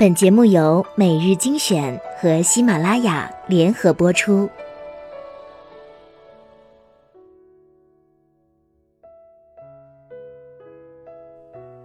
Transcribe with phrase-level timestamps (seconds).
[0.00, 4.48] 本节目由每日精选和喜马拉雅联合播出。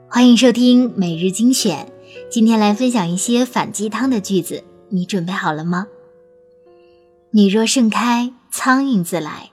[0.08, 1.92] 欢迎收听每日精选，
[2.32, 5.88] 今天来分享一些反鸡汤的句子，你准备好了吗？
[7.32, 9.52] 你若盛开，苍蝇自来。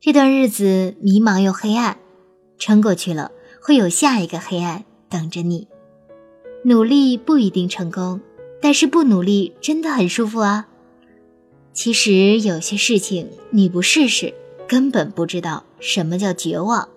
[0.00, 1.98] 这段日子迷茫又黑暗，
[2.56, 5.68] 撑过去了，会有下一个黑暗等着你。
[6.68, 8.20] 努力不一定成功，
[8.60, 10.66] 但是不努力真的很舒服啊。
[11.72, 14.34] 其实有些事情你不试试，
[14.66, 16.88] 根本不知道什么叫绝望。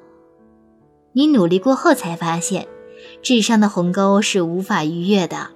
[1.14, 2.68] 你努力过后才发现，
[3.22, 5.52] 智商的鸿沟是无法逾越的。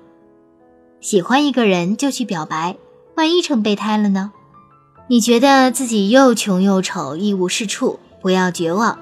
[1.01, 2.77] 喜欢一个人就去表白，
[3.15, 4.31] 万一成备胎了呢？
[5.07, 8.99] 你觉得自己又穷又丑，一无是处，不要绝望，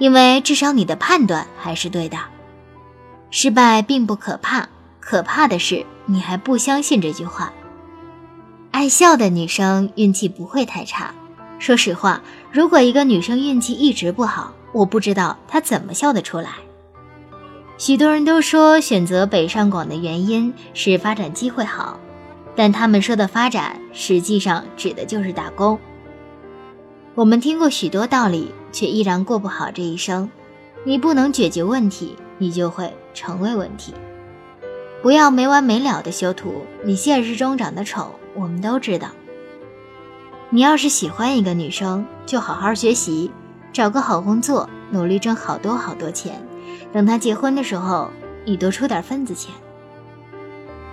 [0.00, 2.18] 因为至少你的判断还是对的。
[3.30, 4.68] 失败并不可怕，
[5.00, 7.52] 可怕的是你还不相信这句话。
[8.70, 11.14] 爱笑的女生运气不会太差。
[11.58, 16.50] 说实话，如果一个女生运气一直不好，我不知道她怎么笑得出来。
[17.76, 22.00] 许多人都说选择北上广的原因是发展机会好，
[22.56, 25.78] 但他们说的发展实际上指的就是打工。
[27.14, 30.30] 我们听过许多道理，却依然过不好这一生。
[30.84, 32.16] 你不能解决问题。
[32.40, 33.94] 你就会成为问题。
[35.02, 39.08] 不要没完没了的修图，你现实中长得丑，我们都知道。
[40.50, 43.30] 你要是喜欢一个女生，就好好学习，
[43.72, 46.42] 找个好工作，努力挣好多好多钱。
[46.92, 48.10] 等她结婚的时候，
[48.44, 49.54] 你多出点份子钱。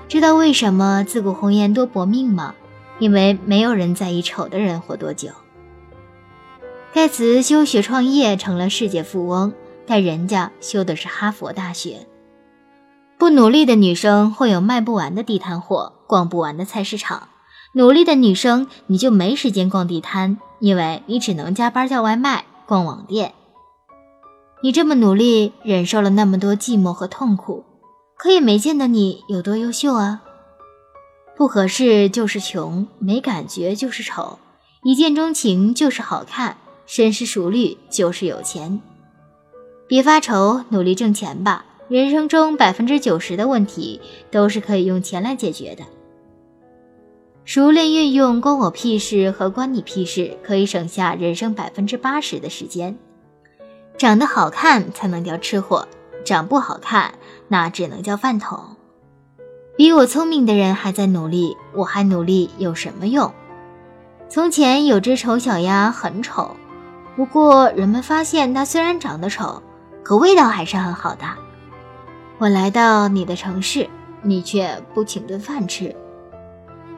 [0.08, 2.54] 知道为什么自古红颜多薄命吗？
[3.00, 5.30] 因为没有人在意丑的人活多久。
[6.94, 9.52] 盖茨休学创业，成了世界富翁。
[9.86, 12.08] 但人家修的是哈佛大学。
[13.18, 17.30] 不努力的女生会有卖不完的地摊货，逛不完的菜市场。
[17.74, 23.34] 努力的女生，你就没时间逛地摊，因为你只能加班叫外卖、逛网店。
[24.62, 27.64] 你这么努力，忍受了那么多寂寞和痛苦，
[28.18, 30.22] 可也没见得你有多优秀啊。
[31.38, 34.40] 不合适就是穷，没感觉就是丑，
[34.84, 38.82] 一见钟情就是好看，深思熟虑就是有钱。
[39.88, 41.66] 别发愁，努力挣钱吧。
[41.88, 44.02] 人生中百分之九十的问题
[44.32, 45.84] 都是可以用钱来解决的。
[47.44, 52.98] 熟练运用“关我屁事”和“关你屁事”，可以省下人生百分之八十的时间。
[54.00, 55.88] 长得好看才能叫吃货，
[56.26, 57.14] 长不好看
[57.48, 58.60] 那只能叫饭桶。
[59.78, 63.32] 比我聪明的人还在努力，我还努力有什么用？
[64.28, 66.56] 从前有只丑小鸭，很丑，
[67.16, 69.62] 不过人们发现它虽然长得丑。
[70.06, 71.26] 可味道还是很好的。
[72.38, 73.90] 我来到你的城市，
[74.22, 75.96] 你却不请顿饭吃。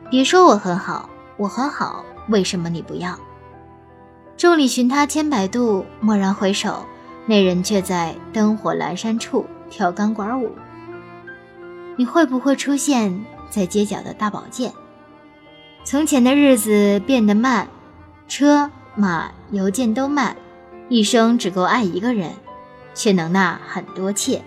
[0.09, 3.17] 别说我很好，我很好，为什么你不要？
[4.35, 6.85] 众里寻他千百度，蓦然回首，
[7.25, 10.51] 那人却在灯火阑珊处跳钢管舞。
[11.95, 14.73] 你会不会出现在街角的大保健？
[15.85, 17.69] 从前的日子变得慢，
[18.27, 20.35] 车马邮件都慢，
[20.89, 22.31] 一生只够爱一个人。
[22.97, 24.41] 却能纳很多妾，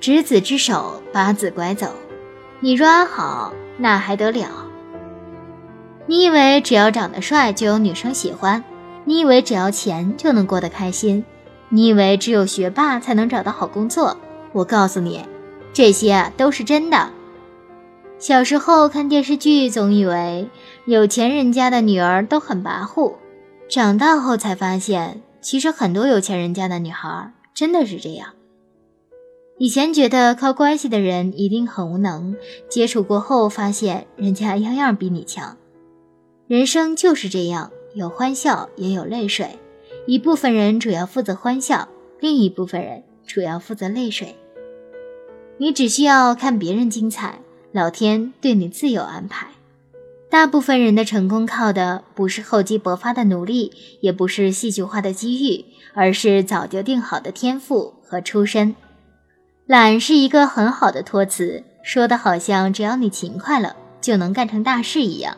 [0.00, 1.92] 执子之手，把子拐走。
[2.60, 4.48] 你若安好，那还得了？
[6.06, 8.64] 你以为只要长得帅就有女生喜欢？
[9.04, 11.22] 你以为只要钱就能过得开心？
[11.68, 14.16] 你以为只有学霸才能找到好工作？
[14.52, 15.26] 我告诉你，
[15.74, 17.10] 这些都是真的。
[18.18, 20.48] 小时候看电视剧，总以为
[20.86, 23.12] 有钱人家的女儿都很跋扈，
[23.68, 27.30] 长大后才发现，其实很多有钱人家的女孩。
[27.58, 28.36] 真的是这样。
[29.58, 32.36] 以前觉得靠关系的人一定很无能，
[32.68, 35.56] 接触过后发现人家样样比你强。
[36.46, 39.58] 人生就是这样，有欢笑也有泪水。
[40.06, 41.88] 一部分人主要负责欢笑，
[42.20, 44.36] 另一部分人主要负责泪水。
[45.56, 47.40] 你只需要看别人精彩，
[47.72, 49.48] 老天对你自有安排。
[50.30, 55.64] 大部分人的成功靠的不是厚积薄发的努力，也不是戏剧化的机遇，
[55.94, 58.76] 而是早就定好的天赋和出身。
[59.66, 65.36] 懒是一个很好的托词，说的好像只要你勤快了就能干成大事一样。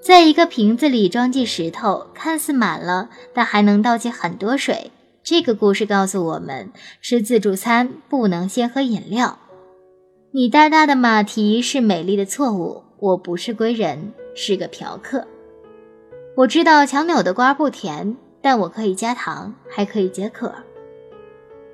[0.00, 4.90] 在一个瓶子里装进石头，看似满了，但还能倒进很多水。
[5.24, 6.70] 这个故事告诉我们，
[7.00, 9.38] 吃自助餐不能先喝饮料。
[10.32, 12.85] 你大大的马蹄是美丽的错误。
[12.98, 15.26] 我不是归人，是个嫖客。
[16.34, 20.54] 我知道强扭的瓜不甜，但我可以加糖，还可以解渴。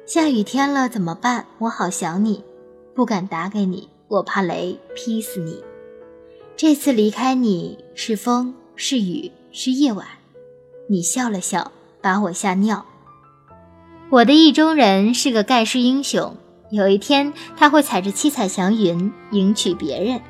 [0.04, 1.46] 下雨天了怎么办？
[1.58, 2.44] 我好想你。
[2.94, 5.64] 不敢打给你，我怕雷劈死你。
[6.56, 10.06] 这次离开你是风，是雨，是夜晚。
[10.88, 11.72] 你笑了笑，
[12.02, 12.84] 把我吓尿。
[14.10, 16.36] 我的意中人是个盖世英雄，
[16.70, 20.20] 有一天他会踩着七彩祥云迎娶别人。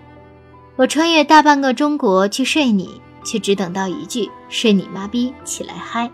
[0.83, 6.11] 我穿越大半个中国去睡你，却只等到一句“睡你妈逼，起来嗨”。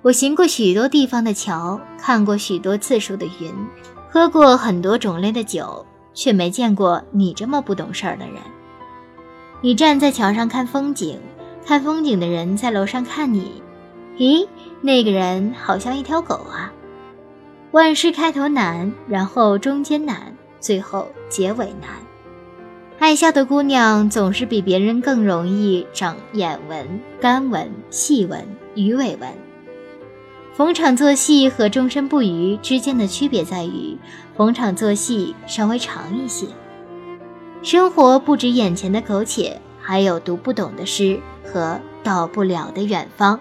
[0.00, 3.52] 我行过许多地方的桥，看过许多次数的云，
[4.08, 8.36] 喝过很多种类的酒，却没见过你这么不懂事儿的人。
[9.60, 11.20] 你站在桥上看风景，
[11.66, 13.62] 看风景的人在楼上看你。
[14.16, 14.48] 咦，
[14.80, 16.72] 那个人好像一条狗啊！
[17.72, 21.90] 万事开头难，然后中间难，最后结尾难。
[23.04, 29.28] 爱笑的姑娘总是比别人更容易长眼纹、干纹、细纹、鱼尾纹。
[30.54, 33.98] 逢场作戏和终身不渝之间的区别在于，
[34.34, 36.46] 逢场作戏稍微长一些。
[37.62, 43.38] 生活不止眼前的苟且，还有读不懂的诗和到不了的远方。